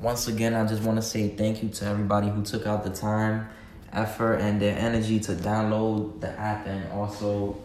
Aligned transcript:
once 0.00 0.28
again, 0.28 0.54
I 0.54 0.64
just 0.64 0.82
want 0.82 0.96
to 0.96 1.02
say 1.02 1.28
thank 1.28 1.62
you 1.62 1.68
to 1.70 1.84
everybody 1.86 2.28
who 2.28 2.42
took 2.42 2.66
out 2.66 2.84
the 2.84 2.90
time, 2.90 3.48
effort, 3.92 4.36
and 4.36 4.62
their 4.62 4.78
energy 4.78 5.18
to 5.20 5.32
download 5.32 6.20
the 6.20 6.30
app 6.38 6.66
and 6.66 6.92
also 6.92 7.56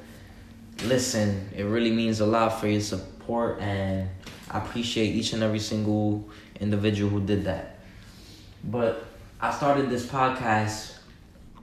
listen. 0.86 1.50
It 1.56 1.64
really 1.64 1.92
means 1.92 2.22
a 2.22 2.26
lot 2.26 2.60
for 2.60 2.68
your 2.68 2.82
support, 2.82 3.60
and 3.62 4.10
I 4.50 4.58
appreciate 4.58 5.16
each 5.16 5.34
and 5.34 5.44
every 5.44 5.60
single 5.60 6.28
individual 6.60 7.12
who 7.12 7.22
did 7.22 7.46
that. 7.46 7.80
But 8.64 9.06
I 9.40 9.52
started 9.52 9.92
this 9.92 10.08
podcast 10.08 10.98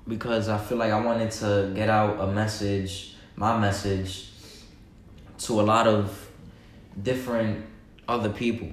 because 0.06 0.48
I 0.48 0.58
feel 0.58 0.78
like 0.78 0.92
I 0.92 1.00
wanted 1.00 1.32
to 1.32 1.72
get 1.74 1.88
out 1.88 2.20
a 2.20 2.28
message, 2.28 3.16
my 3.34 3.58
message, 3.58 4.28
to 5.38 5.60
a 5.60 5.62
lot 5.62 5.88
of 5.88 6.30
different 7.02 7.66
other 8.06 8.28
people. 8.28 8.68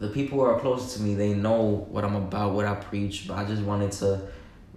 The 0.00 0.08
people 0.08 0.38
who 0.38 0.44
are 0.44 0.58
close 0.58 0.94
to 0.94 1.02
me, 1.02 1.14
they 1.14 1.34
know 1.34 1.86
what 1.90 2.04
I'm 2.04 2.16
about, 2.16 2.54
what 2.54 2.66
I 2.66 2.74
preach, 2.74 3.28
but 3.28 3.36
I 3.36 3.44
just 3.44 3.62
wanted 3.62 3.92
to 3.92 4.22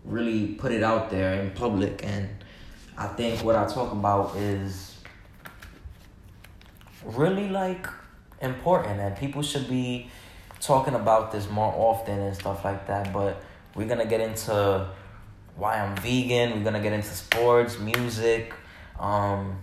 really 0.04 0.48
put 0.48 0.72
it 0.72 0.84
out 0.84 1.10
there 1.10 1.42
in 1.42 1.52
public. 1.52 2.04
And 2.04 2.30
I 2.98 3.08
think 3.08 3.42
what 3.44 3.56
I 3.56 3.66
talk 3.66 3.94
about 3.94 4.36
is 4.36 4.98
really 7.06 7.50
like 7.50 7.88
important, 8.42 9.00
and 9.00 9.16
people 9.16 9.42
should 9.42 9.70
be 9.70 10.10
talking 10.60 10.94
about 10.94 11.32
this 11.32 11.50
more 11.50 11.74
often 11.76 12.20
and 12.20 12.36
stuff 12.36 12.66
like 12.66 12.86
that. 12.88 13.14
But 13.14 13.42
we're 13.76 13.88
gonna 13.88 14.06
get 14.06 14.22
into 14.22 14.88
why 15.56 15.80
I'm 15.80 15.96
vegan, 15.98 16.58
we're 16.58 16.64
gonna 16.64 16.82
get 16.82 16.94
into 16.94 17.08
sports, 17.08 17.80
music, 17.80 18.54
um, 19.00 19.58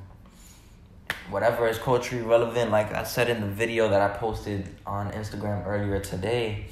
whatever 1.30 1.68
is 1.68 1.78
culturally 1.78 2.24
relevant. 2.24 2.70
Like 2.70 2.92
I 2.92 3.04
said 3.04 3.30
in 3.30 3.40
the 3.40 3.46
video 3.46 3.88
that 3.88 4.00
I 4.00 4.16
posted 4.16 4.68
on 4.86 5.12
Instagram 5.12 5.66
earlier 5.66 6.00
today, 6.00 6.66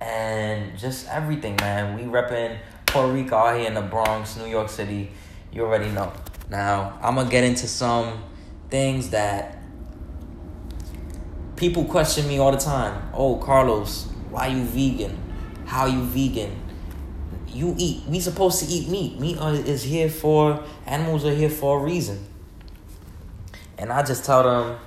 and 0.00 0.78
just 0.78 1.08
everything, 1.08 1.56
man. 1.56 1.96
We 1.96 2.02
repping 2.02 2.58
Puerto 2.86 3.12
Rico 3.12 3.36
out 3.36 3.58
here 3.58 3.66
in 3.66 3.74
the 3.74 3.82
Bronx, 3.82 4.36
New 4.36 4.46
York 4.46 4.68
City. 4.68 5.10
You 5.52 5.62
already 5.62 5.90
know. 5.90 6.12
Now 6.50 6.98
I'm 7.02 7.14
gonna 7.14 7.30
get 7.30 7.44
into 7.44 7.66
some 7.66 8.22
things 8.68 9.10
that 9.10 9.58
people 11.56 11.84
question 11.84 12.28
me 12.28 12.38
all 12.38 12.52
the 12.52 12.58
time. 12.58 13.10
Oh, 13.14 13.36
Carlos, 13.36 14.04
why 14.30 14.48
you 14.48 14.62
vegan? 14.64 15.18
How 15.66 15.86
you 15.86 16.02
vegan? 16.02 16.62
You 17.48 17.74
eat. 17.78 18.02
We 18.06 18.20
supposed 18.20 18.62
to 18.62 18.66
eat 18.66 18.88
meat. 18.88 19.18
Meat 19.18 19.38
is 19.66 19.82
here 19.82 20.10
for 20.10 20.62
animals 20.84 21.24
are 21.24 21.34
here 21.34 21.48
for 21.48 21.80
a 21.80 21.82
reason. 21.82 22.26
And 23.78 23.92
I 23.92 24.02
just 24.02 24.24
tell 24.24 24.42
them, 24.42 24.78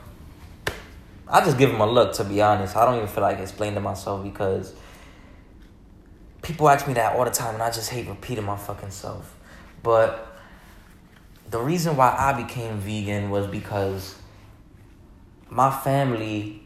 I 1.27 1.43
just 1.43 1.57
give 1.57 1.71
them 1.71 1.81
a 1.81 1.87
look. 1.87 2.13
To 2.13 2.23
be 2.23 2.41
honest, 2.41 2.75
I 2.75 2.85
don't 2.85 2.95
even 2.95 3.07
feel 3.07 3.21
like 3.21 3.39
explaining 3.39 3.81
myself 3.83 4.23
because 4.23 4.73
people 6.41 6.69
ask 6.69 6.87
me 6.87 6.93
that 6.95 7.15
all 7.15 7.25
the 7.25 7.31
time, 7.31 7.55
and 7.55 7.63
I 7.63 7.69
just 7.71 7.89
hate 7.89 8.07
repeating 8.07 8.45
my 8.45 8.57
fucking 8.57 8.91
self. 8.91 9.35
But 9.83 10.37
the 11.49 11.59
reason 11.59 11.95
why 11.95 12.15
I 12.17 12.33
became 12.41 12.77
vegan 12.77 13.29
was 13.29 13.47
because 13.47 14.15
my 15.49 15.71
family 15.71 16.61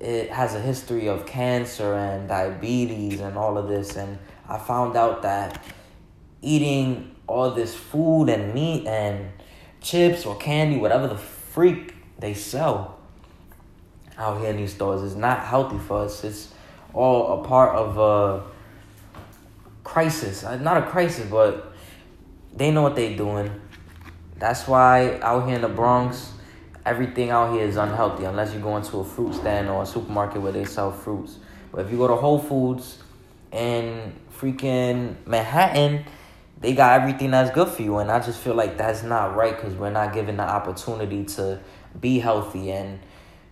it 0.00 0.30
has 0.30 0.54
a 0.54 0.60
history 0.60 1.08
of 1.08 1.24
cancer 1.24 1.94
and 1.94 2.28
diabetes 2.28 3.20
and 3.20 3.38
all 3.38 3.56
of 3.56 3.68
this 3.68 3.96
and 3.96 4.18
I 4.46 4.58
found 4.58 4.96
out 4.96 5.22
that 5.22 5.64
eating 6.42 7.14
all 7.26 7.52
this 7.52 7.74
food 7.74 8.28
and 8.28 8.52
meat 8.52 8.86
and 8.86 9.30
chips 9.84 10.26
or 10.26 10.34
candy, 10.36 10.78
whatever 10.78 11.06
the 11.06 11.16
freak 11.16 11.94
they 12.18 12.34
sell 12.34 12.98
out 14.16 14.40
here 14.40 14.50
in 14.50 14.56
these 14.56 14.72
stores 14.72 15.02
is 15.02 15.14
not 15.14 15.44
healthy 15.44 15.78
for 15.78 16.04
us. 16.04 16.24
It's 16.24 16.52
all 16.92 17.40
a 17.40 17.46
part 17.46 17.76
of 17.76 17.98
a 17.98 18.42
crisis. 19.84 20.42
Uh, 20.42 20.56
not 20.56 20.78
a 20.78 20.82
crisis, 20.82 21.28
but 21.28 21.72
they 22.52 22.70
know 22.70 22.82
what 22.82 22.96
they're 22.96 23.16
doing. 23.16 23.50
That's 24.38 24.66
why 24.66 25.18
out 25.20 25.46
here 25.46 25.56
in 25.56 25.62
the 25.62 25.68
Bronx, 25.68 26.32
everything 26.86 27.30
out 27.30 27.52
here 27.52 27.64
is 27.64 27.76
unhealthy 27.76 28.24
unless 28.24 28.52
you 28.54 28.60
go 28.60 28.76
into 28.76 28.98
a 28.98 29.04
fruit 29.04 29.34
stand 29.34 29.68
or 29.68 29.82
a 29.82 29.86
supermarket 29.86 30.40
where 30.40 30.52
they 30.52 30.64
sell 30.64 30.90
fruits. 30.92 31.38
But 31.72 31.86
if 31.86 31.92
you 31.92 31.98
go 31.98 32.08
to 32.08 32.16
Whole 32.16 32.38
Foods 32.38 32.98
in 33.52 34.14
freaking 34.38 35.16
Manhattan, 35.26 36.04
they 36.64 36.72
got 36.72 36.98
everything 36.98 37.32
that's 37.32 37.50
good 37.50 37.68
for 37.68 37.82
you. 37.82 37.98
And 37.98 38.10
I 38.10 38.20
just 38.20 38.40
feel 38.40 38.54
like 38.54 38.78
that's 38.78 39.02
not 39.02 39.36
right 39.36 39.54
because 39.54 39.74
we're 39.74 39.90
not 39.90 40.14
given 40.14 40.38
the 40.38 40.42
opportunity 40.42 41.24
to 41.36 41.60
be 42.00 42.18
healthy. 42.18 42.72
And 42.72 43.00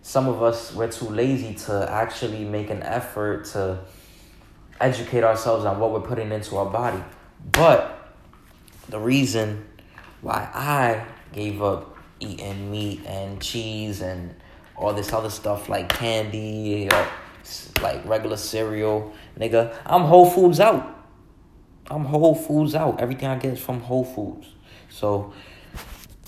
some 0.01 0.27
of 0.27 0.41
us, 0.41 0.73
we're 0.73 0.91
too 0.91 1.09
lazy 1.09 1.53
to 1.65 1.87
actually 1.89 2.43
make 2.43 2.71
an 2.71 2.81
effort 2.81 3.45
to 3.53 3.79
educate 4.81 5.23
ourselves 5.23 5.63
on 5.63 5.79
what 5.79 5.91
we're 5.91 6.01
putting 6.01 6.31
into 6.31 6.57
our 6.57 6.65
body. 6.65 7.03
But 7.51 8.11
the 8.89 8.99
reason 8.99 9.63
why 10.21 10.49
I 10.51 11.05
gave 11.31 11.61
up 11.61 11.95
eating 12.19 12.71
meat 12.71 13.05
and 13.05 13.39
cheese 13.39 14.01
and 14.01 14.33
all 14.75 14.93
this 14.93 15.13
other 15.13 15.29
stuff 15.29 15.69
like 15.69 15.89
candy 15.89 16.89
like 17.79 18.03
regular 18.07 18.37
cereal, 18.37 19.13
nigga, 19.37 19.75
I'm 19.85 20.01
Whole 20.01 20.29
Foods 20.29 20.59
out. 20.59 21.02
I'm 21.89 22.05
Whole 22.05 22.35
Foods 22.35 22.75
out. 22.75 23.01
Everything 23.01 23.27
I 23.27 23.37
get 23.37 23.53
is 23.53 23.59
from 23.59 23.81
Whole 23.81 24.05
Foods. 24.05 24.47
So, 24.89 25.33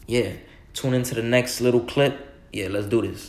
yeah, 0.07 0.33
tune 0.73 0.93
into 0.93 1.15
the 1.15 1.23
next 1.23 1.61
little 1.61 1.81
clip. 1.81 2.33
Yeah, 2.51 2.67
let's 2.69 2.87
do 2.87 3.01
this. 3.01 3.23